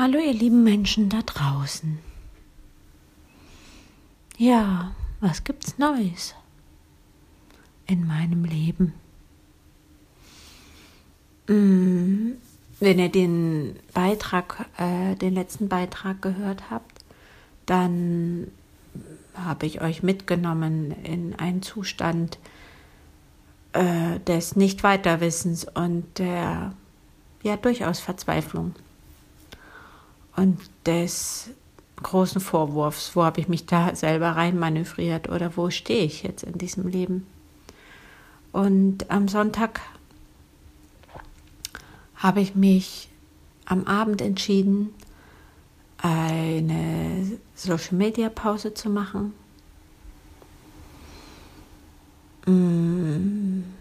Hallo 0.00 0.18
ihr 0.18 0.32
lieben 0.32 0.64
Menschen 0.64 1.10
da 1.10 1.20
draußen. 1.20 1.98
Ja, 4.38 4.94
was 5.20 5.44
gibt's 5.44 5.76
Neues 5.76 6.34
in 7.86 8.06
meinem 8.06 8.46
Leben? 8.46 8.94
Mm, 11.48 12.30
wenn 12.78 12.98
ihr 12.98 13.10
den 13.10 13.76
Beitrag, 13.92 14.70
äh, 14.78 15.16
den 15.16 15.34
letzten 15.34 15.68
Beitrag 15.68 16.22
gehört 16.22 16.70
habt, 16.70 17.04
dann 17.66 18.50
habe 19.34 19.66
ich 19.66 19.82
euch 19.82 20.02
mitgenommen 20.02 20.92
in 21.02 21.34
einen 21.34 21.60
Zustand 21.60 22.38
äh, 23.74 24.18
des 24.20 24.56
Nicht-Weiterwissens 24.56 25.66
und 25.74 26.06
der 26.18 26.72
ja 27.42 27.58
durchaus 27.58 28.00
Verzweiflung 28.00 28.74
und 30.40 30.58
des 30.86 31.50
großen 32.02 32.40
Vorwurfs, 32.40 33.14
wo 33.14 33.24
habe 33.24 33.42
ich 33.42 33.48
mich 33.48 33.66
da 33.66 33.94
selber 33.94 34.30
reinmanövriert 34.30 35.28
oder 35.28 35.54
wo 35.54 35.68
stehe 35.68 36.04
ich 36.04 36.22
jetzt 36.22 36.44
in 36.44 36.56
diesem 36.56 36.88
Leben. 36.88 37.26
Und 38.50 39.10
am 39.10 39.28
Sonntag 39.28 39.82
habe 42.16 42.40
ich 42.40 42.54
mich 42.54 43.10
am 43.66 43.84
Abend 43.84 44.22
entschieden, 44.22 44.94
eine 45.98 47.38
Social 47.54 47.96
Media 47.98 48.30
Pause 48.30 48.72
zu 48.72 48.88
machen. 48.88 49.34
Mm. 52.46 53.79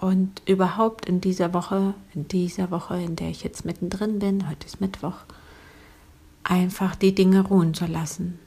Und 0.00 0.40
überhaupt 0.46 1.04
in 1.06 1.20
dieser 1.20 1.52
Woche, 1.52 1.94
in 2.14 2.26
dieser 2.26 2.70
Woche, 2.70 2.96
in 2.96 3.16
der 3.16 3.28
ich 3.28 3.44
jetzt 3.44 3.66
mittendrin 3.66 4.18
bin, 4.18 4.48
heute 4.48 4.66
ist 4.66 4.80
Mittwoch, 4.80 5.16
einfach 6.42 6.96
die 6.96 7.14
Dinge 7.14 7.42
ruhen 7.42 7.74
zu 7.74 7.84
lassen. 7.84 8.38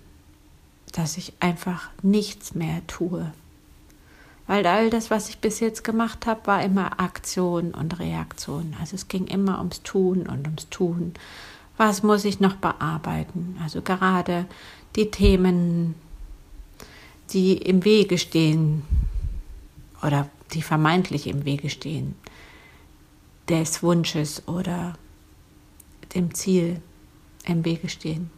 Dass 0.93 1.17
ich 1.17 1.33
einfach 1.39 1.89
nichts 2.01 2.55
mehr 2.55 2.85
tue. 2.87 3.31
Weil 4.47 4.65
all 4.65 4.89
das, 4.89 5.11
was 5.11 5.29
ich 5.29 5.37
bis 5.37 5.59
jetzt 5.59 5.83
gemacht 5.83 6.25
habe, 6.25 6.47
war 6.47 6.63
immer 6.63 6.99
Aktion 6.99 7.71
und 7.71 7.99
Reaktion. 7.99 8.75
Also 8.79 8.95
es 8.95 9.07
ging 9.07 9.27
immer 9.27 9.59
ums 9.59 9.83
Tun 9.83 10.23
und 10.27 10.47
ums 10.47 10.69
Tun. 10.69 11.13
Was 11.77 12.03
muss 12.03 12.25
ich 12.25 12.39
noch 12.39 12.55
bearbeiten? 12.55 13.57
Also 13.63 13.81
gerade 13.81 14.45
die 14.95 15.11
Themen, 15.11 15.95
die 17.29 17.57
im 17.57 17.85
Wege 17.85 18.17
stehen 18.17 18.83
oder 20.01 20.29
die 20.53 20.61
vermeintlich 20.61 21.27
im 21.27 21.45
Wege 21.45 21.69
stehen, 21.69 22.15
des 23.49 23.83
Wunsches 23.83 24.47
oder 24.47 24.93
dem 26.15 26.33
Ziel 26.33 26.81
im 27.45 27.65
Wege 27.65 27.89
stehen. 27.89 28.29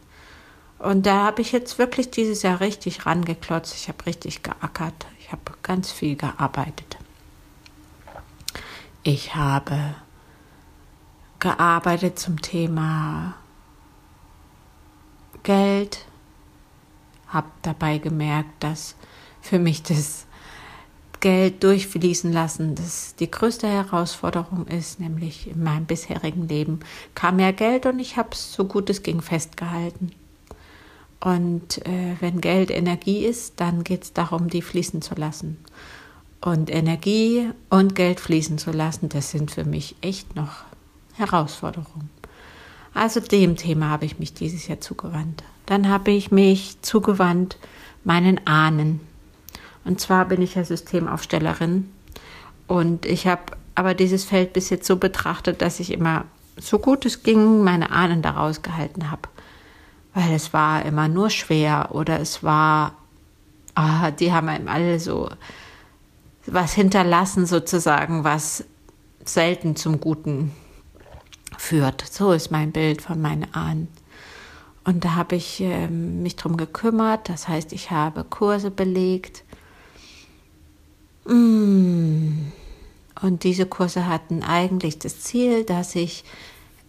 Und 0.78 1.06
da 1.06 1.24
habe 1.24 1.42
ich 1.42 1.52
jetzt 1.52 1.78
wirklich 1.78 2.10
dieses 2.10 2.42
Jahr 2.42 2.60
richtig 2.60 3.06
rangeklotzt. 3.06 3.74
Ich 3.74 3.88
habe 3.88 4.04
richtig 4.06 4.42
geackert. 4.42 5.06
Ich 5.20 5.32
habe 5.32 5.42
ganz 5.62 5.90
viel 5.90 6.16
gearbeitet. 6.16 6.98
Ich 9.02 9.34
habe 9.34 9.94
gearbeitet 11.38 12.18
zum 12.18 12.42
Thema 12.42 13.34
Geld, 15.42 16.06
habe 17.28 17.48
dabei 17.62 17.98
gemerkt, 17.98 18.50
dass 18.64 18.96
für 19.40 19.58
mich 19.58 19.82
das 19.82 20.25
Geld 21.20 21.62
durchfließen 21.62 22.32
lassen, 22.32 22.74
das 22.74 23.14
die 23.16 23.30
größte 23.30 23.66
Herausforderung 23.66 24.66
ist, 24.66 25.00
nämlich 25.00 25.48
in 25.50 25.62
meinem 25.62 25.86
bisherigen 25.86 26.48
Leben 26.48 26.80
kam 27.14 27.38
ja 27.38 27.52
Geld 27.52 27.86
und 27.86 27.98
ich 27.98 28.16
habe 28.16 28.30
es 28.32 28.52
so 28.52 28.64
gut 28.64 28.90
es 28.90 29.02
ging 29.02 29.20
festgehalten. 29.20 30.12
Und 31.20 31.84
äh, 31.86 32.16
wenn 32.20 32.40
Geld 32.40 32.70
Energie 32.70 33.24
ist, 33.24 33.54
dann 33.60 33.84
geht 33.84 34.04
es 34.04 34.12
darum, 34.12 34.48
die 34.48 34.62
fließen 34.62 35.02
zu 35.02 35.14
lassen. 35.14 35.58
Und 36.40 36.70
Energie 36.70 37.50
und 37.70 37.94
Geld 37.94 38.20
fließen 38.20 38.58
zu 38.58 38.70
lassen, 38.70 39.08
das 39.08 39.30
sind 39.30 39.50
für 39.50 39.64
mich 39.64 39.96
echt 40.02 40.36
noch 40.36 40.64
Herausforderungen. 41.14 42.10
Also 42.94 43.20
dem 43.20 43.56
Thema 43.56 43.90
habe 43.90 44.04
ich 44.04 44.18
mich 44.18 44.34
dieses 44.34 44.68
Jahr 44.68 44.80
zugewandt. 44.80 45.42
Dann 45.66 45.88
habe 45.88 46.12
ich 46.12 46.30
mich 46.30 46.80
zugewandt 46.82 47.58
meinen 48.04 48.46
Ahnen. 48.46 49.00
Und 49.86 50.00
zwar 50.00 50.24
bin 50.26 50.42
ich 50.42 50.56
ja 50.56 50.64
Systemaufstellerin 50.64 51.88
und 52.66 53.06
ich 53.06 53.26
habe 53.26 53.52
aber 53.74 53.94
dieses 53.94 54.24
Feld 54.24 54.52
bis 54.52 54.70
jetzt 54.70 54.86
so 54.86 54.96
betrachtet, 54.96 55.62
dass 55.62 55.80
ich 55.80 55.92
immer 55.92 56.24
so 56.58 56.78
gut 56.78 57.06
es 57.06 57.22
ging 57.22 57.62
meine 57.62 57.90
Ahnen 57.90 58.22
daraus 58.22 58.62
gehalten 58.62 59.10
habe. 59.10 59.28
Weil 60.14 60.32
es 60.32 60.52
war 60.52 60.84
immer 60.84 61.08
nur 61.08 61.30
schwer 61.30 61.90
oder 61.92 62.18
es 62.18 62.42
war, 62.42 62.94
ah, 63.74 64.10
die 64.10 64.32
haben 64.32 64.48
einem 64.48 64.68
alle 64.68 64.98
so 64.98 65.28
was 66.46 66.72
hinterlassen 66.72 67.46
sozusagen, 67.46 68.24
was 68.24 68.64
selten 69.24 69.76
zum 69.76 70.00
Guten 70.00 70.52
führt. 71.58 72.04
So 72.10 72.32
ist 72.32 72.50
mein 72.50 72.72
Bild 72.72 73.02
von 73.02 73.20
meinen 73.20 73.52
Ahnen. 73.52 73.88
Und 74.84 75.04
da 75.04 75.16
habe 75.16 75.34
ich 75.34 75.60
äh, 75.60 75.88
mich 75.88 76.36
drum 76.36 76.56
gekümmert. 76.56 77.28
Das 77.28 77.48
heißt, 77.48 77.72
ich 77.72 77.90
habe 77.90 78.22
Kurse 78.22 78.70
belegt. 78.70 79.42
Und 81.28 82.52
diese 83.42 83.66
Kurse 83.66 84.06
hatten 84.06 84.42
eigentlich 84.42 84.98
das 84.98 85.20
Ziel, 85.20 85.64
dass 85.64 85.94
ich 85.94 86.24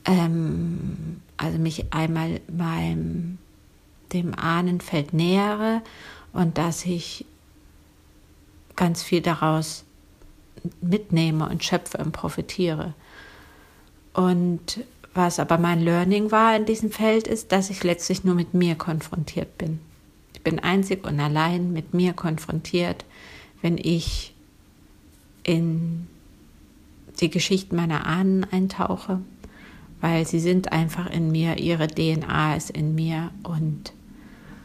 ähm, 0.05 1.21
also 1.37 1.57
mich 1.57 1.93
einmal 1.93 2.41
meinem 2.47 3.37
dem 4.13 4.33
Ahnenfeld 4.37 5.13
nähere 5.13 5.81
und 6.31 6.57
dass 6.57 6.85
ich 6.85 7.25
ganz 8.75 9.03
viel 9.03 9.21
daraus 9.21 9.83
mitnehme 10.81 11.49
und 11.49 11.63
schöpfe 11.63 11.97
und 11.97 12.11
profitiere. 12.13 12.93
Und 14.13 14.83
was 15.13 15.39
aber 15.39 15.57
mein 15.57 15.81
Learning 15.81 16.31
war 16.31 16.55
in 16.55 16.65
diesem 16.65 16.91
Feld 16.91 17.27
ist, 17.27 17.51
dass 17.51 17.69
ich 17.69 17.83
letztlich 17.83 18.23
nur 18.23 18.35
mit 18.35 18.53
mir 18.53 18.75
konfrontiert 18.75 19.57
bin. 19.57 19.79
Ich 20.33 20.41
bin 20.41 20.59
einzig 20.59 21.05
und 21.05 21.19
allein 21.19 21.73
mit 21.73 21.93
mir 21.93 22.13
konfrontiert 22.13 23.03
wenn 23.61 23.77
ich 23.77 24.33
in 25.43 26.07
die 27.19 27.29
Geschichten 27.29 27.75
meiner 27.75 28.05
Ahnen 28.05 28.43
eintauche, 28.43 29.19
weil 30.01 30.27
sie 30.27 30.39
sind 30.39 30.71
einfach 30.71 31.09
in 31.09 31.31
mir, 31.31 31.57
ihre 31.57 31.87
DNA 31.87 32.55
ist 32.55 32.69
in 32.69 32.93
mir 32.93 33.31
und 33.43 33.93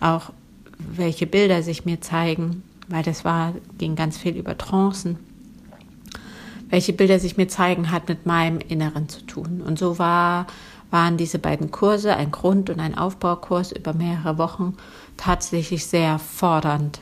auch 0.01 0.33
welche 0.79 1.27
Bilder 1.27 1.63
sich 1.63 1.85
mir 1.85 2.01
zeigen, 2.01 2.63
weil 2.89 3.03
das 3.03 3.25
war, 3.25 3.55
ging 3.79 3.95
ganz 3.95 4.19
viel 4.19 4.37
über 4.37 4.59
Trancen, 4.59 5.19
welche 6.69 6.93
Bilder 6.93 7.19
sich 7.19 7.37
mir 7.37 7.49
zeigen, 7.49 7.91
hat 7.91 8.09
mit 8.09 8.27
meinem 8.27 8.59
Inneren 8.59 9.09
zu 9.09 9.25
tun. 9.25 9.63
Und 9.65 9.79
so 9.79 9.99
war, 9.99 10.47
waren 10.91 11.17
diese 11.17 11.39
beiden 11.39 11.71
Kurse, 11.71 12.17
ein 12.17 12.33
Grund- 12.33 12.69
und 12.69 12.81
ein 12.81 12.97
Aufbaukurs 12.97 13.73
über 13.73 13.95
mehrere 13.95 14.37
Wochen, 14.37 14.75
tatsächlich 15.17 15.87
sehr 15.87 16.19
fordernd 16.19 17.01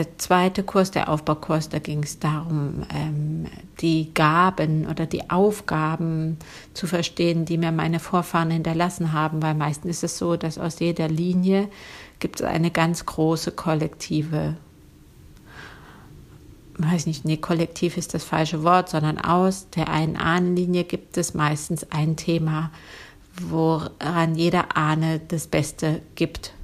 der 0.00 0.16
zweite 0.16 0.62
Kurs, 0.62 0.90
der 0.90 1.10
Aufbaukurs, 1.10 1.68
da 1.68 1.78
ging 1.78 2.02
es 2.02 2.18
darum, 2.18 2.84
ähm, 2.94 3.46
die 3.80 4.14
Gaben 4.14 4.86
oder 4.86 5.04
die 5.04 5.28
Aufgaben 5.28 6.38
zu 6.72 6.86
verstehen, 6.86 7.44
die 7.44 7.58
mir 7.58 7.70
meine 7.70 8.00
Vorfahren 8.00 8.50
hinterlassen 8.50 9.12
haben, 9.12 9.42
weil 9.42 9.54
meistens 9.54 9.98
ist 9.98 10.04
es 10.04 10.18
so, 10.18 10.36
dass 10.36 10.56
aus 10.56 10.80
jeder 10.80 11.08
Linie 11.08 11.68
gibt 12.18 12.40
es 12.40 12.46
eine 12.46 12.70
ganz 12.70 13.04
große 13.04 13.52
kollektive, 13.52 14.56
weiß 16.78 17.04
nicht, 17.04 17.26
nee, 17.26 17.36
kollektiv 17.36 17.98
ist 17.98 18.14
das 18.14 18.24
falsche 18.24 18.62
Wort, 18.62 18.88
sondern 18.88 19.18
aus 19.18 19.68
der 19.68 19.90
einen 19.90 20.16
Ahnenlinie 20.16 20.84
gibt 20.84 21.18
es 21.18 21.34
meistens 21.34 21.86
ein 21.90 22.16
Thema, 22.16 22.70
woran 23.38 24.34
jeder 24.34 24.78
Ahne 24.78 25.20
das 25.28 25.46
Beste 25.46 26.00
gibt 26.14 26.54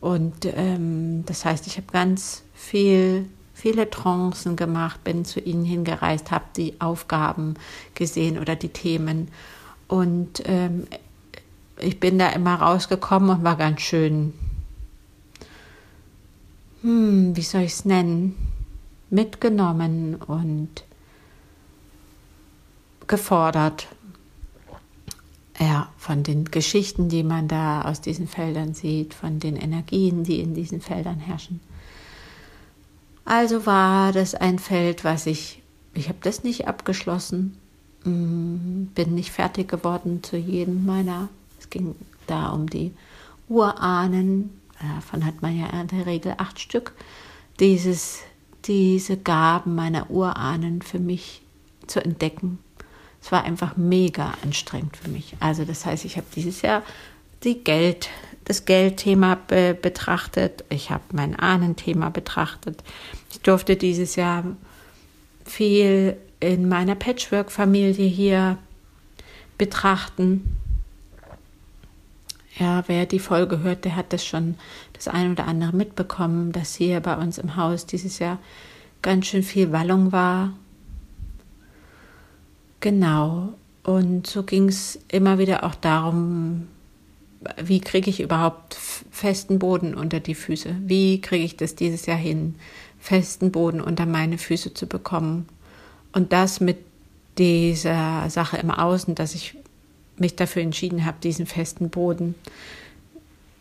und 0.00 0.46
ähm, 0.46 1.24
das 1.26 1.44
heißt, 1.44 1.66
ich 1.66 1.76
habe 1.76 1.88
ganz 1.92 2.42
viel, 2.54 3.28
viele 3.52 3.90
Trancen 3.90 4.56
gemacht, 4.56 5.04
bin 5.04 5.24
zu 5.24 5.40
ihnen 5.40 5.64
hingereist, 5.64 6.30
habe 6.30 6.46
die 6.56 6.80
Aufgaben 6.80 7.54
gesehen 7.94 8.38
oder 8.38 8.56
die 8.56 8.70
Themen. 8.70 9.28
Und 9.88 10.42
ähm, 10.46 10.86
ich 11.78 12.00
bin 12.00 12.18
da 12.18 12.30
immer 12.30 12.54
rausgekommen 12.54 13.30
und 13.30 13.44
war 13.44 13.56
ganz 13.56 13.82
schön, 13.82 14.32
hm, 16.82 17.36
wie 17.36 17.42
soll 17.42 17.62
ich 17.62 17.72
es 17.72 17.84
nennen, 17.84 18.36
mitgenommen 19.10 20.14
und 20.14 20.84
gefordert 23.06 23.88
ja, 25.60 25.88
von 25.98 26.22
den 26.22 26.46
Geschichten, 26.46 27.08
die 27.10 27.22
man 27.22 27.46
da 27.46 27.82
aus 27.82 28.00
diesen 28.00 28.26
Feldern 28.26 28.72
sieht, 28.72 29.12
von 29.12 29.38
den 29.40 29.56
Energien, 29.56 30.24
die 30.24 30.40
in 30.40 30.54
diesen 30.54 30.80
Feldern 30.80 31.18
herrschen. 31.18 31.60
Also 33.26 33.66
war 33.66 34.12
das 34.12 34.34
ein 34.34 34.58
Feld, 34.58 35.04
was 35.04 35.26
ich, 35.26 35.62
ich 35.92 36.08
habe 36.08 36.18
das 36.22 36.42
nicht 36.42 36.66
abgeschlossen, 36.66 37.58
mm, 38.04 38.86
bin 38.94 39.14
nicht 39.14 39.30
fertig 39.30 39.68
geworden 39.68 40.22
zu 40.22 40.38
jedem 40.38 40.86
meiner. 40.86 41.28
Es 41.60 41.68
ging 41.68 41.94
da 42.26 42.50
um 42.50 42.68
die 42.68 42.92
Urahnen. 43.48 44.58
Davon 44.96 45.26
hat 45.26 45.42
man 45.42 45.58
ja 45.58 45.66
in 45.78 45.88
der 45.88 46.06
Regel 46.06 46.34
acht 46.38 46.58
Stück. 46.58 46.94
Dieses, 47.60 48.20
diese 48.64 49.18
Gaben 49.18 49.74
meiner 49.74 50.10
Urahnen 50.10 50.80
für 50.80 50.98
mich 50.98 51.42
zu 51.86 52.02
entdecken. 52.02 52.58
Es 53.22 53.32
war 53.32 53.44
einfach 53.44 53.76
mega 53.76 54.34
anstrengend 54.42 54.96
für 54.96 55.08
mich. 55.08 55.34
Also 55.40 55.64
das 55.64 55.84
heißt, 55.86 56.04
ich 56.04 56.16
habe 56.16 56.26
dieses 56.34 56.62
Jahr 56.62 56.82
die 57.44 57.62
Geld, 57.62 58.08
das 58.44 58.64
Geldthema 58.64 59.34
be 59.34 59.74
betrachtet. 59.80 60.64
Ich 60.68 60.90
habe 60.90 61.04
mein 61.12 61.38
Ahnenthema 61.38 62.10
betrachtet. 62.10 62.82
Ich 63.30 63.40
durfte 63.40 63.76
dieses 63.76 64.16
Jahr 64.16 64.44
viel 65.44 66.16
in 66.40 66.68
meiner 66.68 66.94
Patchwork-Familie 66.94 68.06
hier 68.06 68.58
betrachten. 69.58 70.56
Ja, 72.58 72.84
wer 72.88 73.06
die 73.06 73.18
Folge 73.18 73.60
hört, 73.60 73.84
der 73.84 73.96
hat 73.96 74.12
das 74.12 74.24
schon 74.24 74.56
das 74.92 75.08
ein 75.08 75.32
oder 75.32 75.46
andere 75.46 75.74
mitbekommen, 75.74 76.52
dass 76.52 76.74
hier 76.74 77.00
bei 77.00 77.16
uns 77.16 77.38
im 77.38 77.56
Haus 77.56 77.86
dieses 77.86 78.18
Jahr 78.18 78.38
ganz 79.02 79.26
schön 79.26 79.42
viel 79.42 79.72
Wallung 79.72 80.12
war. 80.12 80.52
Genau. 82.80 83.54
Und 83.82 84.26
so 84.26 84.42
ging 84.42 84.68
es 84.68 84.98
immer 85.08 85.38
wieder 85.38 85.64
auch 85.64 85.74
darum, 85.74 86.68
wie 87.62 87.80
kriege 87.80 88.10
ich 88.10 88.20
überhaupt 88.20 88.74
festen 88.74 89.58
Boden 89.58 89.94
unter 89.94 90.20
die 90.20 90.34
Füße? 90.34 90.76
Wie 90.80 91.20
kriege 91.20 91.44
ich 91.44 91.56
das 91.56 91.74
dieses 91.74 92.06
Jahr 92.06 92.18
hin, 92.18 92.56
festen 92.98 93.50
Boden 93.50 93.80
unter 93.80 94.04
meine 94.04 94.36
Füße 94.36 94.74
zu 94.74 94.86
bekommen? 94.86 95.48
Und 96.12 96.32
das 96.32 96.60
mit 96.60 96.78
dieser 97.38 98.28
Sache 98.28 98.58
im 98.58 98.70
Außen, 98.70 99.14
dass 99.14 99.34
ich 99.34 99.56
mich 100.18 100.36
dafür 100.36 100.62
entschieden 100.62 101.06
habe, 101.06 101.16
diesen 101.22 101.46
festen 101.46 101.88
Boden, 101.88 102.34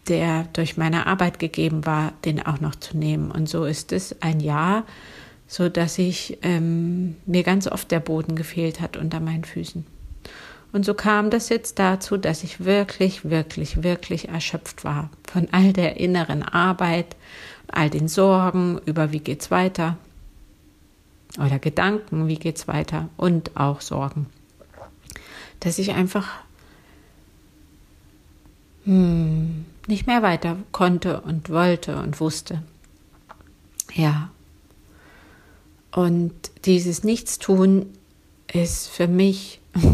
der 0.09 0.45
durch 0.53 0.75
meine 0.75 1.07
Arbeit 1.07 1.39
gegeben 1.39 1.85
war, 1.85 2.11
den 2.25 2.45
auch 2.45 2.59
noch 2.59 2.75
zu 2.75 2.97
nehmen. 2.97 3.31
Und 3.31 3.47
so 3.47 3.63
ist 3.63 3.93
es 3.93 4.21
ein 4.21 4.41
Jahr, 4.41 4.83
so 5.49 5.67
dass 5.67 5.97
ich 5.97 6.37
ähm, 6.43 7.15
mir 7.25 7.41
ganz 7.41 7.67
oft 7.67 7.89
der 7.89 7.99
Boden 7.99 8.35
gefehlt 8.35 8.79
hat 8.79 8.95
unter 8.95 9.19
meinen 9.19 9.43
Füßen. 9.43 9.83
Und 10.71 10.85
so 10.85 10.93
kam 10.93 11.31
das 11.31 11.49
jetzt 11.49 11.79
dazu, 11.79 12.17
dass 12.17 12.43
ich 12.43 12.63
wirklich, 12.63 13.25
wirklich, 13.25 13.81
wirklich 13.81 14.29
erschöpft 14.29 14.83
war 14.83 15.09
von 15.27 15.47
all 15.51 15.73
der 15.73 15.97
inneren 15.97 16.43
Arbeit, 16.43 17.15
all 17.67 17.89
den 17.89 18.07
Sorgen 18.07 18.79
über 18.85 19.11
wie 19.11 19.19
geht's 19.19 19.49
weiter 19.49 19.97
oder 21.39 21.57
Gedanken, 21.57 22.27
wie 22.27 22.37
geht's 22.37 22.67
weiter 22.67 23.09
und 23.17 23.57
auch 23.57 23.81
Sorgen. 23.81 24.27
Dass 25.61 25.79
ich 25.79 25.93
einfach 25.93 26.27
hm, 28.83 29.65
nicht 29.87 30.05
mehr 30.05 30.21
weiter 30.21 30.57
konnte 30.71 31.21
und 31.21 31.49
wollte 31.49 31.97
und 31.97 32.19
wusste. 32.19 32.61
Ja. 33.95 34.29
Und 35.91 36.33
dieses 36.65 37.03
Nichtstun 37.03 37.87
ist 38.51 38.87
für 38.87 39.07
mich 39.07 39.59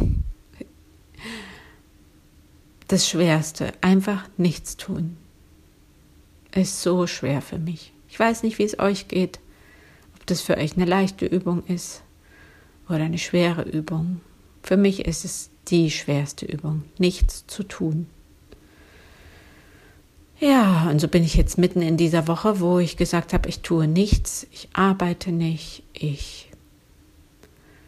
das 2.88 3.08
Schwerste. 3.08 3.74
Einfach 3.82 4.28
nichts 4.38 4.78
tun. 4.78 5.18
Ist 6.54 6.82
so 6.82 7.08
schwer 7.08 7.42
für 7.42 7.58
mich. 7.58 7.92
Ich 8.10 8.20
weiß 8.20 8.44
nicht, 8.44 8.60
wie 8.60 8.64
es 8.64 8.80
euch 8.80 9.08
geht. 9.08 9.40
Ob 10.16 10.26
das 10.26 10.42
für 10.42 10.58
euch 10.58 10.76
eine 10.76 10.86
leichte 10.86 11.26
Übung 11.26 11.64
ist 11.68 12.02
oder 12.88 13.04
eine 13.04 13.18
schwere 13.18 13.64
Übung. 13.64 14.22
Für 14.64 14.78
mich 14.78 15.06
ist 15.06 15.26
es 15.26 15.50
die 15.68 15.92
schwerste 15.92 16.46
Übung, 16.46 16.84
nichts 16.98 17.46
zu 17.48 17.64
tun. 17.64 18.08
Ja, 20.40 20.90
und 20.90 21.00
so 21.00 21.08
bin 21.08 21.24
ich 21.24 21.36
jetzt 21.36 21.58
mitten 21.58 21.82
in 21.82 21.96
dieser 21.96 22.28
Woche, 22.28 22.60
wo 22.60 22.80
ich 22.80 22.98
gesagt 22.98 23.34
habe, 23.34 23.48
ich 23.48 23.62
tue 23.62 23.88
nichts, 23.88 24.46
ich 24.52 24.68
arbeite 24.74 25.32
nicht, 25.32 25.84
ich 25.94 26.52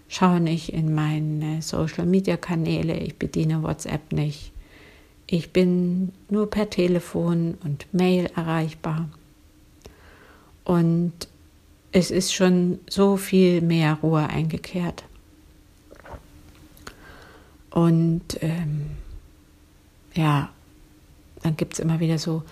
schaue 0.08 0.40
nicht 0.40 0.72
in 0.72 0.96
meine 0.96 1.62
Social-Media-Kanäle, 1.62 2.98
ich 2.98 3.18
bediene 3.18 3.64
WhatsApp 3.64 4.14
nicht, 4.14 4.54
ich 5.28 5.52
bin 5.52 6.14
nur 6.30 6.50
per 6.50 6.70
Telefon 6.70 7.58
und 7.66 7.94
Mail 7.94 8.30
erreichbar. 8.34 9.10
Und 10.64 11.14
es 11.92 12.12
ist 12.12 12.34
schon 12.34 12.80
so 12.90 13.18
viel 13.18 13.62
mehr 13.62 13.96
Ruhe 13.96 14.28
eingekehrt. 14.30 15.04
Und 17.72 18.42
ähm, 18.42 18.92
ja, 20.14 20.50
dann 21.48 21.58
gibt 21.58 21.74
es 21.74 21.80
immer 21.80 22.00
wieder 22.00 22.20
so 22.20 22.44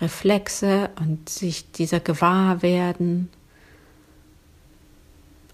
Reflexe 0.00 0.90
und 1.00 1.28
sich 1.28 1.70
dieser 1.72 2.00
Gewahrwerden. 2.00 3.30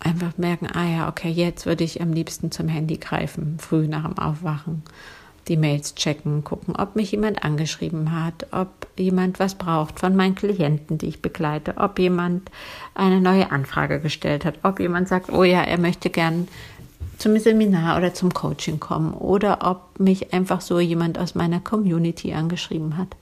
Einfach 0.00 0.38
merken, 0.38 0.66
ah 0.66 0.88
ja, 0.88 1.08
okay, 1.08 1.28
jetzt 1.28 1.66
würde 1.66 1.84
ich 1.84 2.00
am 2.00 2.12
liebsten 2.12 2.50
zum 2.50 2.68
Handy 2.68 2.96
greifen, 2.96 3.58
früh 3.58 3.86
nach 3.86 4.04
dem 4.04 4.18
Aufwachen 4.18 4.82
die 5.48 5.56
Mails 5.56 5.94
checken, 5.94 6.44
gucken, 6.44 6.76
ob 6.76 6.96
mich 6.96 7.10
jemand 7.10 7.42
angeschrieben 7.42 8.12
hat, 8.12 8.46
ob 8.52 8.86
jemand 8.96 9.40
was 9.40 9.56
braucht 9.56 9.98
von 9.98 10.14
meinen 10.14 10.36
Klienten, 10.36 10.96
die 10.96 11.06
ich 11.06 11.22
begleite, 11.22 11.76
ob 11.76 11.98
jemand 11.98 12.50
eine 12.94 13.20
neue 13.20 13.50
Anfrage 13.50 14.00
gestellt 14.00 14.44
hat, 14.44 14.60
ob 14.62 14.78
jemand 14.78 15.08
sagt, 15.08 15.32
oh 15.32 15.42
ja, 15.42 15.62
er 15.62 15.78
möchte 15.78 16.08
gern 16.08 16.46
zum 17.20 17.38
Seminar 17.38 17.98
oder 17.98 18.14
zum 18.14 18.32
Coaching 18.32 18.80
kommen 18.80 19.12
oder 19.12 19.58
ob 19.62 20.00
mich 20.00 20.32
einfach 20.32 20.60
so 20.60 20.80
jemand 20.80 21.18
aus 21.18 21.34
meiner 21.34 21.60
Community 21.60 22.32
angeschrieben 22.32 22.96
hat. 22.96 23.16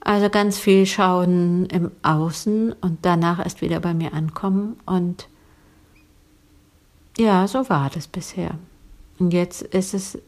Also 0.00 0.28
ganz 0.30 0.58
viel 0.58 0.84
schauen 0.84 1.66
im 1.66 1.90
Außen 2.02 2.72
und 2.72 2.98
danach 3.02 3.38
erst 3.38 3.62
wieder 3.62 3.80
bei 3.80 3.94
mir 3.94 4.12
ankommen 4.14 4.76
und 4.84 5.28
ja, 7.18 7.46
so 7.48 7.68
war 7.68 7.90
das 7.90 8.06
bisher. 8.06 8.58
Und 9.18 9.32
jetzt 9.32 9.62
ist 9.62 9.94
es 9.94 10.18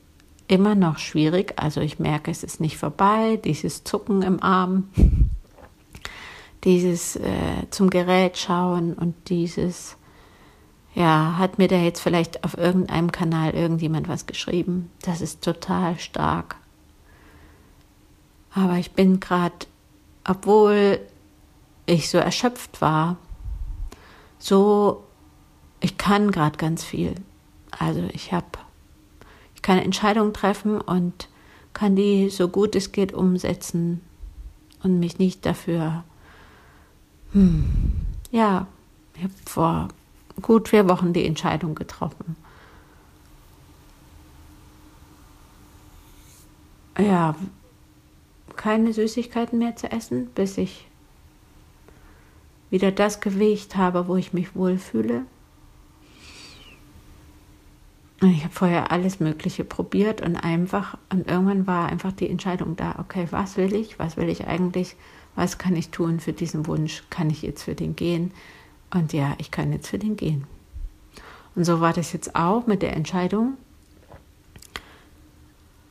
immer 0.49 0.75
noch 0.75 0.99
schwierig. 0.99 1.55
Also 1.56 1.81
ich 1.81 2.00
merke, 2.00 2.31
es 2.31 2.43
ist 2.43 2.61
nicht 2.61 2.76
vorbei. 2.76 3.38
Dieses 3.44 3.84
Zucken 3.84 4.22
im 4.22 4.43
Arm, 4.43 4.88
dieses 6.64 7.17
äh, 7.17 7.69
zum 7.70 7.90
Gerät 7.90 8.37
schauen 8.37 8.94
und 8.94 9.14
dieses, 9.28 9.96
ja, 10.94 11.37
hat 11.38 11.58
mir 11.58 11.69
da 11.69 11.76
jetzt 11.76 12.00
vielleicht 12.00 12.44
auf 12.44 12.56
irgendeinem 12.58 13.12
Kanal 13.12 13.52
irgendjemand 13.52 14.08
was 14.08 14.26
geschrieben. 14.26 14.90
Das 15.02 15.20
ist 15.20 15.42
total 15.42 15.98
stark. 15.98 16.56
Aber 18.53 18.76
ich 18.76 18.93
bin 18.93 19.20
gerade, 19.20 19.67
obwohl 20.26 21.00
ich 21.86 22.10
so 22.10 22.19
erschöpft 22.19 22.81
war, 22.81 23.17
so, 24.38 25.05
ich 25.81 25.96
kann 25.96 26.31
gerade 26.31 26.56
ganz 26.56 26.82
viel. 26.82 27.15
Also 27.70 28.03
ich 28.12 28.32
habe 28.32 28.46
ich 29.55 29.62
kann 29.62 29.79
Entscheidungen 29.79 30.32
treffen 30.32 30.81
und 30.81 31.29
kann 31.74 31.94
die 31.94 32.31
so 32.31 32.48
gut 32.48 32.74
es 32.74 32.93
geht 32.93 33.12
umsetzen 33.12 34.00
und 34.82 34.98
mich 34.98 35.19
nicht 35.19 35.44
dafür. 35.44 36.03
Hm, 37.32 37.67
ja, 38.31 38.67
ich 39.15 39.22
habe 39.22 39.34
vor 39.44 39.88
gut 40.41 40.69
vier 40.69 40.89
Wochen 40.89 41.13
die 41.13 41.27
Entscheidung 41.27 41.75
getroffen. 41.75 42.37
Ja, 46.99 47.35
keine 48.56 48.93
Süßigkeiten 48.93 49.59
mehr 49.59 49.77
zu 49.77 49.91
essen, 49.91 50.27
bis 50.35 50.59
ich 50.59 50.87
wieder 52.69 52.93
das 52.93 53.20
Gewicht 53.20 53.77
habe, 53.77 54.06
wo 54.06 54.17
ich 54.17 54.32
mich 54.32 54.55
wohlfühle. 54.55 55.25
Und 58.20 58.31
ich 58.32 58.44
habe 58.44 58.53
vorher 58.53 58.93
alles 58.93 59.19
Mögliche 59.19 59.65
probiert 59.65 60.20
und 60.20 60.37
einfach, 60.37 60.99
und 61.11 61.27
irgendwann 61.27 61.67
war 61.67 61.89
einfach 61.89 62.13
die 62.13 62.29
Entscheidung 62.29 62.77
da, 62.77 62.97
okay, 62.99 63.27
was 63.31 63.56
will 63.56 63.75
ich, 63.75 63.99
was 63.99 64.19
will 64.19 64.29
ich 64.29 64.47
eigentlich, 64.47 64.94
was 65.37 65.56
kann 65.56 65.75
ich 65.75 65.89
tun 65.89 66.20
für 66.20 66.35
diesen 66.35 66.67
Wunsch, 66.67 67.03
kann 67.09 67.31
ich 67.31 67.41
jetzt 67.41 67.63
für 67.63 67.75
den 67.75 67.97
gehen? 67.97 68.32
Und 68.93 69.13
ja, 69.13 69.35
ich 69.39 69.51
kann 69.51 69.73
jetzt 69.73 69.89
für 69.89 69.99
den 69.99 70.17
gehen. 70.17 70.47
Und 71.55 71.65
so 71.65 71.81
war 71.81 71.93
das 71.93 72.13
jetzt 72.13 72.35
auch 72.35 72.67
mit 72.67 72.82
der 72.82 72.94
Entscheidung. 72.94 73.55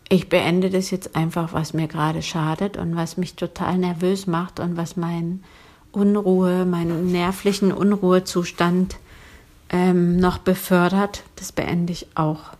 Ich 0.09 0.27
beende 0.27 0.69
das 0.69 0.89
jetzt 0.89 1.15
einfach, 1.15 1.53
was 1.53 1.73
mir 1.73 1.87
gerade 1.87 2.21
schadet 2.21 2.77
und 2.77 2.95
was 2.95 3.17
mich 3.17 3.35
total 3.35 3.77
nervös 3.77 4.25
macht 4.25 4.59
und 4.59 4.75
was 4.75 4.97
mein 4.97 5.43
Unruhe, 5.91 6.65
meinen 6.65 7.11
nervlichen 7.11 7.71
Unruhezustand 7.71 8.97
ähm, 9.69 10.17
noch 10.17 10.39
befördert, 10.39 11.23
das 11.35 11.51
beende 11.51 11.93
ich 11.93 12.07
auch. 12.15 12.53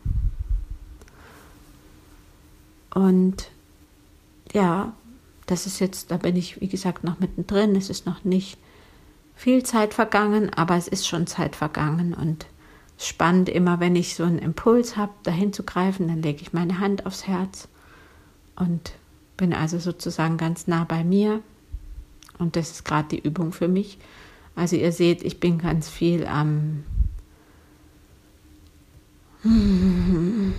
Und 2.93 3.50
ja, 4.53 4.93
das 5.48 5.65
ist 5.65 5.79
jetzt, 5.79 6.12
da 6.12 6.17
bin 6.17 6.36
ich, 6.36 6.62
wie 6.62 6.67
gesagt, 6.67 7.03
noch 7.03 7.19
mittendrin. 7.19 7.75
Es 7.75 7.89
ist 7.89 8.05
noch 8.05 8.24
nicht 8.24 8.58
viel 9.39 9.63
Zeit 9.63 9.93
vergangen, 9.93 10.51
aber 10.53 10.75
es 10.75 10.89
ist 10.89 11.08
schon 11.08 11.25
Zeit 11.25 11.55
vergangen 11.55 12.13
und 12.13 12.46
spannend, 12.98 13.48
immer 13.48 13.79
wenn 13.79 13.96
ich 13.96 14.15
so 14.15 14.25
einen 14.25 14.38
Impuls 14.38 14.98
habe, 14.98 15.13
dahin 15.24 15.53
zu 15.53 15.63
greifen, 15.63 16.10
dann 16.10 16.22
lege 16.22 16.41
ich 16.41 16.51
meine 16.51 16.79
Hand 16.79 17.05
aufs 17.05 17.25
Herz 17.25 17.69
und 18.58 18.91
bin 19.38 19.53
also 19.53 19.79
sozusagen 19.79 20.36
ganz 20.36 20.67
nah 20.67 20.84
bei 20.84 21.05
mir. 21.05 21.41
Und 22.38 22.58
das 22.58 22.72
ist 22.72 22.84
gerade 22.84 23.08
die 23.08 23.19
Übung 23.19 23.53
für 23.53 23.69
mich. 23.69 23.98
Also 24.58 24.75
ihr 24.75 24.91
seht, 24.91 25.24
ich 25.24 25.39
bin 25.39 25.58
ganz 25.58 25.88
viel 25.88 26.27
am 26.27 26.84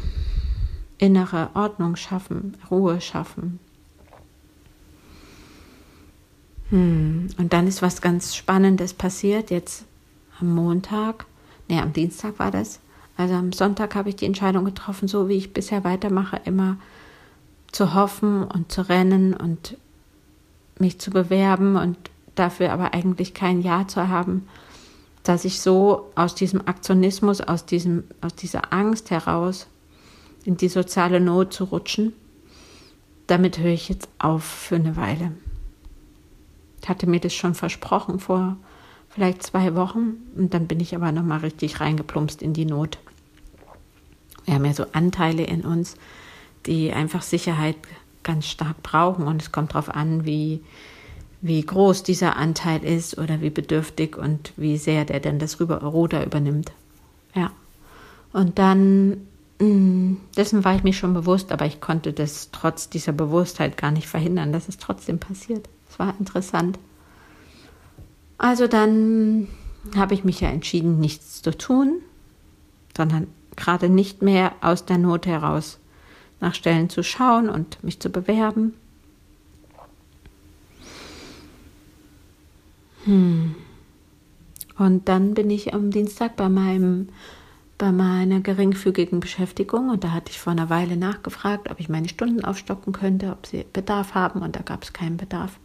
innere 0.97 1.51
Ordnung 1.53 1.97
schaffen, 1.97 2.57
Ruhe 2.71 3.03
schaffen. 3.03 3.61
Hm. 6.71 7.29
Und 7.39 7.53
dann 7.53 7.67
ist 7.67 7.83
was 7.83 8.01
ganz 8.01 8.35
Spannendes 8.35 8.95
passiert, 8.95 9.51
jetzt 9.51 9.85
am 10.41 10.55
Montag, 10.55 11.27
nee, 11.69 11.81
am 11.81 11.93
Dienstag 11.93 12.39
war 12.39 12.51
das. 12.51 12.81
Also 13.17 13.35
am 13.35 13.53
Sonntag 13.53 13.95
habe 13.95 14.09
ich 14.09 14.17
die 14.17 14.25
Entscheidung 14.27 14.65
getroffen, 14.65 15.07
so 15.07 15.29
wie 15.29 15.37
ich 15.37 15.53
bisher 15.53 15.85
weitermache, 15.85 16.41
immer 16.45 16.79
zu 17.71 17.95
hoffen 17.95 18.45
und 18.45 18.73
zu 18.73 18.89
rennen 18.89 19.35
und 19.35 19.77
mich 20.79 20.99
zu 20.99 21.11
bewerben 21.11 21.77
und 21.77 21.99
dafür 22.35 22.73
aber 22.73 22.95
eigentlich 22.95 23.35
kein 23.35 23.61
Ja 23.61 23.87
zu 23.87 24.09
haben, 24.09 24.49
dass 25.23 25.45
ich 25.45 25.61
so 25.61 26.11
aus 26.15 26.35
diesem 26.35 26.67
Aktionismus, 26.67 27.41
aus, 27.41 27.67
diesem, 27.67 28.05
aus 28.23 28.35
dieser 28.35 28.73
Angst 28.73 29.11
heraus 29.11 29.67
in 30.45 30.57
die 30.57 30.69
soziale 30.69 31.21
Not 31.21 31.53
zu 31.53 31.65
rutschen. 31.65 32.15
Damit 33.27 33.59
höre 33.59 33.73
ich 33.73 33.89
jetzt 33.89 34.09
auf 34.19 34.43
für 34.43 34.77
eine 34.77 34.97
Weile. 34.97 35.33
Ich 36.83 36.89
hatte 36.89 37.07
mir 37.07 37.21
das 37.21 37.35
schon 37.35 37.55
versprochen 37.55 38.19
vor 38.21 38.57
vielleicht 39.11 39.43
zwei 39.43 39.75
Wochen 39.75 40.15
und 40.37 40.55
dann 40.55 40.67
bin 40.67 40.81
ich 40.81 40.95
aber 40.95 41.13
nochmal 41.13 41.41
richtig 41.41 41.81
reingeplumpst 41.81 42.43
in 42.43 42.53
die 42.53 42.65
Not. 42.65 42.99
Wir 44.45 44.55
haben 44.55 44.65
ja 44.65 44.73
so 44.73 44.87
Anteile 44.93 45.45
in 45.45 45.63
uns, 45.63 45.97
die 46.67 46.93
einfach 46.93 47.23
Sicherheit 47.23 47.77
ganz 48.23 48.47
stark 48.47 48.83
brauchen 48.83 49.27
und 49.27 49.43
es 49.43 49.53
kommt 49.53 49.73
darauf 49.73 49.89
an, 49.89 50.25
wie, 50.25 50.63
wie 51.41 51.61
groß 51.61 52.03
dieser 52.03 52.37
Anteil 52.37 52.85
ist 52.85 53.19
oder 53.19 53.41
wie 53.41 53.51
bedürftig 53.51 54.17
und 54.17 54.53
wie 54.57 54.77
sehr 54.77 55.05
der 55.05 55.21
denn 55.21 55.39
das 55.39 55.61
Ruder 55.61 56.25
übernimmt. 56.25 56.73
Ja. 57.35 57.51
Und 58.33 58.59
dann, 58.59 59.27
mm, 59.59 60.17
dessen 60.37 60.65
war 60.65 60.77
ich 60.77 60.85
mir 60.85 60.93
schon 60.93 61.15
bewusst, 61.15 61.51
aber 61.51 61.67
ich 61.67 61.81
konnte 61.81 62.13
das 62.13 62.51
trotz 62.53 62.89
dieser 62.89 63.13
Bewusstheit 63.13 63.77
gar 63.77 63.91
nicht 63.91 64.07
verhindern, 64.07 64.53
dass 64.53 64.69
es 64.69 64.79
trotzdem 64.79 65.19
passiert. 65.19 65.69
Es 65.91 65.99
war 65.99 66.15
interessant. 66.19 66.79
Also 68.39 68.67
dann 68.67 69.49
habe 69.97 70.15
ich 70.15 70.25
mich 70.25 70.41
ja 70.41 70.49
entschieden, 70.49 71.01
nichts 71.01 71.43
zu 71.43 71.57
tun, 71.57 72.01
sondern 72.97 73.27
gerade 73.57 73.89
nicht 73.89 74.23
mehr 74.23 74.53
aus 74.61 74.87
der 74.87 74.99
Not 74.99 75.27
heraus 75.27 75.79
nach 76.41 76.55
Stellen 76.55 76.89
zu 76.89 77.03
schauen 77.03 77.51
und 77.51 77.83
mich 77.85 78.01
zu 78.01 78.09
bewerben. 78.09 78.75
Hm. 83.05 83.55
Und 84.79 85.09
dann 85.09 85.35
bin 85.35 85.51
ich 85.51 85.75
am 85.75 85.91
Dienstag 85.91 86.37
bei 86.37 86.49
meinem 86.49 87.09
bei 87.77 87.93
meiner 87.93 88.41
geringfügigen 88.41 89.21
Beschäftigung 89.21 89.89
und 89.89 90.05
da 90.05 90.11
hatte 90.11 90.31
ich 90.31 90.39
vor 90.39 90.53
einer 90.53 90.69
Weile 90.69 90.99
nachgefragt, 90.99 91.71
ob 91.71 91.81
ich 91.81 91.89
meine 91.89 92.11
Stunden 92.11 92.45
aufstocken 92.45 92.93
könnte, 92.93 93.31
ob 93.31 93.47
sie 93.47 93.65
Bedarf 93.73 94.15
haben 94.15 94.43
und 94.43 94.55
da 94.55 94.61
gab 94.61 94.83
es 94.85 94.93
keinen 94.93 95.17
Bedarf. 95.17 95.59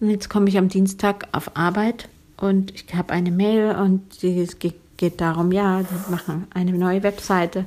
Und 0.00 0.08
jetzt 0.08 0.30
komme 0.30 0.48
ich 0.48 0.56
am 0.56 0.68
Dienstag 0.68 1.28
auf 1.32 1.56
Arbeit 1.56 2.08
und 2.38 2.74
ich 2.74 2.94
habe 2.94 3.12
eine 3.12 3.30
Mail 3.30 3.76
und 3.76 4.24
es 4.24 4.58
geht 4.58 5.20
darum, 5.20 5.52
ja, 5.52 5.82
die 5.82 6.10
machen 6.10 6.46
eine 6.54 6.72
neue 6.72 7.02
Webseite, 7.02 7.66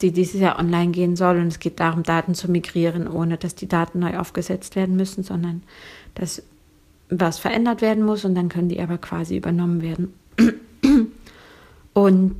die 0.00 0.10
dieses 0.10 0.40
Jahr 0.40 0.58
online 0.58 0.90
gehen 0.90 1.14
soll 1.14 1.38
und 1.38 1.46
es 1.46 1.60
geht 1.60 1.78
darum, 1.78 2.02
Daten 2.02 2.34
zu 2.34 2.50
migrieren, 2.50 3.06
ohne 3.06 3.36
dass 3.36 3.54
die 3.54 3.68
Daten 3.68 4.00
neu 4.00 4.18
aufgesetzt 4.18 4.74
werden 4.74 4.96
müssen, 4.96 5.22
sondern 5.22 5.62
dass 6.14 6.42
was 7.10 7.38
verändert 7.38 7.80
werden 7.80 8.04
muss 8.04 8.24
und 8.24 8.34
dann 8.34 8.48
können 8.48 8.68
die 8.68 8.80
aber 8.80 8.98
quasi 8.98 9.36
übernommen 9.36 9.80
werden. 9.80 10.12
Und 11.94 12.36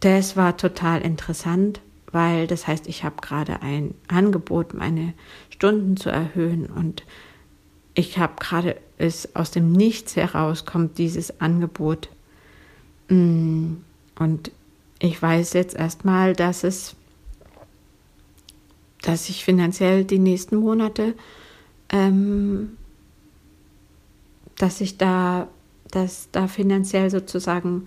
das 0.00 0.36
war 0.36 0.56
total 0.56 1.00
interessant, 1.00 1.80
weil 2.12 2.46
das 2.46 2.66
heißt, 2.66 2.86
ich 2.88 3.04
habe 3.04 3.16
gerade 3.20 3.62
ein 3.62 3.94
Angebot, 4.08 4.74
meine 4.74 5.12
Stunden 5.50 5.96
zu 5.96 6.10
erhöhen 6.10 6.66
und 6.66 7.02
ich 7.96 8.18
habe 8.18 8.34
gerade 8.38 8.76
es 8.98 9.34
aus 9.34 9.50
dem 9.50 9.72
Nichts 9.72 10.14
heraus 10.14 10.64
kommt 10.64 10.98
dieses 10.98 11.40
Angebot. 11.40 12.08
Mm, 13.08 13.74
und 14.18 14.52
ich 15.00 15.20
weiß 15.20 15.52
jetzt 15.54 15.74
erstmal, 15.74 16.34
dass 16.34 16.62
es, 16.62 16.94
dass 19.02 19.28
ich 19.28 19.44
finanziell 19.44 20.04
die 20.04 20.20
nächsten 20.20 20.56
Monate 20.56 21.14
ähm, 21.88 22.76
dass 24.56 24.80
ich 24.80 24.96
da, 24.98 25.48
dass 25.90 26.28
da 26.32 26.48
finanziell 26.48 27.10
sozusagen 27.10 27.86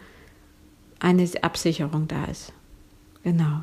eine 1.00 1.28
Absicherung 1.42 2.08
da 2.08 2.26
ist. 2.26 2.54
Genau. 3.24 3.62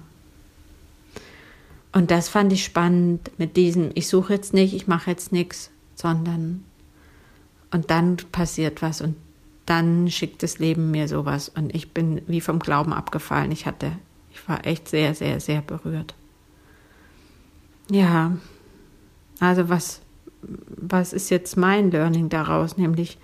Und 1.93 2.11
das 2.11 2.29
fand 2.29 2.53
ich 2.53 2.65
spannend 2.65 3.31
mit 3.39 3.57
diesem, 3.57 3.91
ich 3.95 4.09
suche 4.09 4.35
jetzt 4.35 4.53
nicht, 4.53 4.75
ich 4.75 4.87
mache 4.87 5.11
jetzt 5.11 5.33
nichts, 5.33 5.71
sondern 5.97 6.65
und 7.73 7.91
dann 7.91 8.17
passiert 8.31 8.81
was 8.81 9.01
und 9.01 9.17
dann 9.67 10.09
schickt 10.09 10.45
das 10.45 10.61
Leben 10.61 10.93
mir 10.93 11.09
sowas 11.09 11.49
und 11.49 11.75
ich 11.75 11.93
bin 11.93 12.23
wie 12.29 12.41
vom 12.41 12.61
Glauben 12.61 12.93
abgefallen. 12.93 13.51
Ich 13.51 13.67
hatte, 13.67 13.91
ich 14.33 14.49
war 14.49 14.65
echt 14.65 14.89
sehr, 14.89 15.17
sehr, 15.17 15.41
sehr 15.41 15.61
berührt. 15.61 16.15
Ja, 17.91 18.37
also 19.41 19.69
was 19.69 20.01
was 20.43 21.13
ist 21.13 21.31
jetzt 21.31 21.57
mein 21.57 21.91
Learning 21.91 22.29
daraus, 22.29 22.77
nämlich 22.77 23.19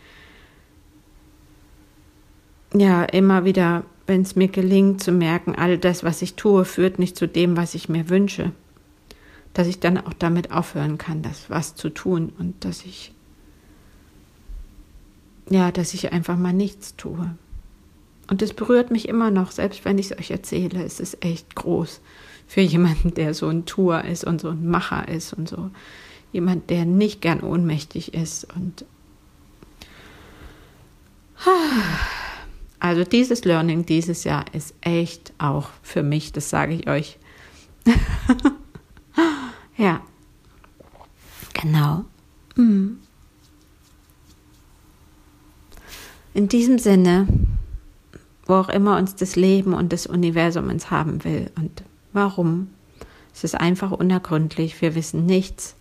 ja, 2.74 3.04
immer 3.04 3.44
wieder, 3.44 3.84
wenn 4.06 4.22
es 4.22 4.34
mir 4.34 4.48
gelingt 4.48 5.02
zu 5.02 5.12
merken, 5.12 5.54
all 5.54 5.78
das, 5.78 6.04
was 6.04 6.22
ich 6.22 6.34
tue, 6.34 6.64
führt 6.64 6.98
nicht 6.98 7.16
zu 7.16 7.28
dem, 7.28 7.56
was 7.56 7.74
ich 7.74 7.88
mir 7.88 8.08
wünsche, 8.08 8.52
dass 9.54 9.66
ich 9.66 9.80
dann 9.80 9.98
auch 9.98 10.14
damit 10.14 10.50
aufhören 10.50 10.98
kann, 10.98 11.22
das 11.22 11.50
was 11.50 11.74
zu 11.74 11.90
tun 11.90 12.32
und 12.38 12.64
dass 12.64 12.84
ich 12.84 13.12
ja, 15.50 15.70
dass 15.70 15.92
ich 15.92 16.12
einfach 16.12 16.36
mal 16.36 16.52
nichts 16.52 16.96
tue. 16.96 17.34
Und 18.28 18.40
es 18.40 18.54
berührt 18.54 18.90
mich 18.90 19.08
immer 19.08 19.30
noch, 19.30 19.50
selbst 19.50 19.84
wenn 19.84 19.98
ich 19.98 20.10
es 20.10 20.18
euch 20.18 20.30
erzähle, 20.30 20.82
es 20.82 21.00
ist 21.00 21.22
echt 21.24 21.54
groß 21.54 22.00
für 22.46 22.60
jemanden, 22.60 23.14
der 23.14 23.34
so 23.34 23.48
ein 23.48 23.66
Tour 23.66 24.04
ist 24.04 24.24
und 24.24 24.40
so 24.40 24.50
ein 24.50 24.66
Macher 24.66 25.08
ist 25.08 25.32
und 25.32 25.48
so 25.48 25.70
jemand, 26.32 26.70
der 26.70 26.86
nicht 26.86 27.20
gern 27.20 27.40
ohnmächtig 27.40 28.14
ist. 28.14 28.46
Und 28.54 28.86
also 32.78 33.04
dieses 33.04 33.44
Learning 33.44 33.84
dieses 33.84 34.24
Jahr 34.24 34.46
ist 34.54 34.74
echt 34.80 35.32
auch 35.38 35.68
für 35.82 36.02
mich, 36.02 36.32
das 36.32 36.48
sage 36.48 36.74
ich 36.74 36.88
euch. 36.88 37.18
ja, 39.76 40.00
genau. 41.52 42.04
Hm. 42.56 42.98
In 46.34 46.48
diesem 46.48 46.78
Sinne, 46.78 47.26
wo 48.46 48.54
auch 48.54 48.68
immer 48.68 48.96
uns 48.96 49.14
das 49.14 49.36
Leben 49.36 49.74
und 49.74 49.92
das 49.92 50.06
Universum 50.06 50.68
uns 50.68 50.90
haben 50.90 51.24
will 51.24 51.50
und 51.56 51.82
warum, 52.12 52.70
es 53.34 53.44
ist 53.44 53.54
einfach 53.54 53.90
unergründlich, 53.92 54.80
wir 54.80 54.94
wissen 54.94 55.26
nichts 55.26 55.76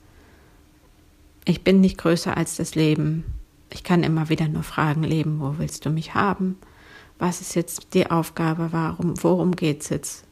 ich 1.46 1.64
bin 1.64 1.82
nicht 1.82 1.98
größer 1.98 2.38
als 2.38 2.58
das 2.58 2.76
Leben. 2.76 3.24
Ich 3.72 3.84
kann 3.84 4.04
immer 4.04 4.30
wieder 4.30 4.48
nur 4.48 4.64
fragen, 4.64 5.04
Leben, 5.04 5.40
wo 5.40 5.56
willst 5.58 5.86
du 5.86 5.90
mich 5.90 6.14
haben? 6.14 6.58
Was 7.20 7.42
ist 7.42 7.56
jetzt 7.56 7.94
die 7.94 8.10
Aufgabe? 8.10 8.70
Warum, 8.72 9.22
worum 9.24 9.56
geht's 9.56 9.90
jetzt? 9.90 10.26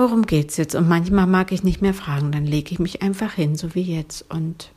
Worum 0.00 0.24
geht's 0.24 0.56
jetzt? 0.56 0.74
Und 0.74 0.88
manchmal 0.88 1.26
mag 1.26 1.52
ich 1.52 1.62
nicht 1.62 1.82
mehr 1.82 1.92
fragen, 1.92 2.32
dann 2.32 2.46
lege 2.46 2.72
ich 2.72 2.78
mich 2.78 3.02
einfach 3.02 3.34
hin, 3.34 3.56
so 3.56 3.74
wie 3.74 3.82
jetzt, 3.82 4.24
und 4.30 4.70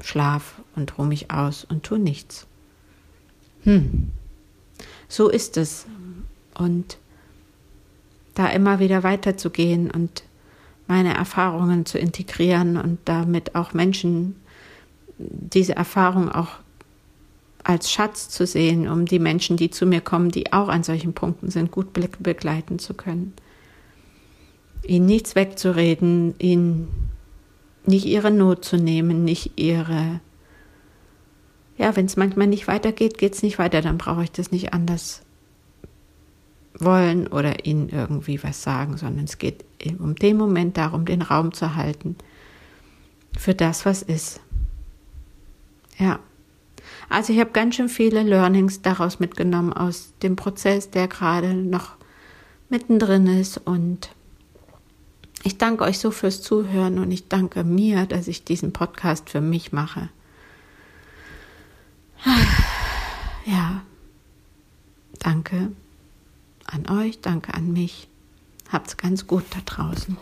schlaf 0.00 0.60
und 0.74 0.98
ruhe 0.98 1.06
mich 1.06 1.30
aus 1.30 1.64
und 1.64 1.84
tu 1.84 1.96
nichts. 1.96 2.48
Hm. 3.62 4.10
So 5.06 5.28
ist 5.28 5.56
es. 5.56 5.86
Und 6.58 6.98
da 8.34 8.48
immer 8.48 8.80
wieder 8.80 9.04
weiterzugehen 9.04 9.92
und 9.92 10.24
meine 10.88 11.14
Erfahrungen 11.14 11.86
zu 11.86 11.96
integrieren 11.96 12.78
und 12.78 12.98
damit 13.04 13.54
auch 13.54 13.74
Menschen 13.74 14.34
diese 15.18 15.76
Erfahrung 15.76 16.32
auch 16.32 16.48
als 17.62 17.92
Schatz 17.92 18.28
zu 18.28 18.44
sehen, 18.44 18.88
um 18.88 19.04
die 19.04 19.20
Menschen, 19.20 19.56
die 19.56 19.70
zu 19.70 19.86
mir 19.86 20.00
kommen, 20.00 20.32
die 20.32 20.52
auch 20.52 20.68
an 20.68 20.82
solchen 20.82 21.12
Punkten 21.12 21.48
sind, 21.52 21.70
gut 21.70 21.92
begleiten 21.92 22.80
zu 22.80 22.94
können. 22.94 23.34
Ihnen 24.86 25.06
nichts 25.06 25.34
wegzureden, 25.34 26.34
ihnen 26.38 27.10
nicht 27.86 28.06
ihre 28.06 28.30
Not 28.30 28.64
zu 28.64 28.76
nehmen, 28.76 29.24
nicht 29.24 29.52
ihre, 29.56 30.20
ja, 31.76 31.96
wenn 31.96 32.06
es 32.06 32.16
manchmal 32.16 32.46
nicht 32.46 32.68
weitergeht, 32.68 33.18
geht 33.18 33.34
es 33.34 33.42
nicht 33.42 33.58
weiter, 33.58 33.82
dann 33.82 33.98
brauche 33.98 34.22
ich 34.22 34.32
das 34.32 34.52
nicht 34.52 34.72
anders 34.72 35.22
wollen 36.74 37.26
oder 37.26 37.66
ihnen 37.66 37.88
irgendwie 37.88 38.42
was 38.42 38.62
sagen, 38.62 38.96
sondern 38.96 39.24
es 39.24 39.38
geht 39.38 39.64
um 39.98 40.14
den 40.14 40.36
Moment 40.36 40.76
darum, 40.76 41.04
den 41.04 41.22
Raum 41.22 41.52
zu 41.52 41.74
halten 41.74 42.16
für 43.36 43.54
das, 43.54 43.86
was 43.86 44.02
ist. 44.02 44.40
Ja. 45.98 46.20
Also 47.08 47.32
ich 47.32 47.40
habe 47.40 47.50
ganz 47.50 47.74
schön 47.74 47.88
viele 47.88 48.22
Learnings 48.22 48.82
daraus 48.82 49.20
mitgenommen 49.20 49.72
aus 49.72 50.14
dem 50.22 50.36
Prozess, 50.36 50.90
der 50.90 51.08
gerade 51.08 51.54
noch 51.54 51.96
mittendrin 52.68 53.26
ist 53.26 53.58
und 53.58 54.10
ich 55.42 55.58
danke 55.58 55.84
euch 55.84 55.98
so 55.98 56.10
fürs 56.10 56.42
Zuhören 56.42 56.98
und 56.98 57.10
ich 57.10 57.28
danke 57.28 57.64
mir, 57.64 58.06
dass 58.06 58.28
ich 58.28 58.44
diesen 58.44 58.72
Podcast 58.72 59.30
für 59.30 59.40
mich 59.40 59.72
mache. 59.72 60.08
Ja, 63.46 63.80
danke 65.18 65.72
an 66.66 66.88
euch, 66.90 67.20
danke 67.20 67.54
an 67.54 67.72
mich. 67.72 68.06
Habt's 68.70 68.98
ganz 68.98 69.26
gut 69.26 69.44
da 69.50 69.60
draußen. 69.64 70.16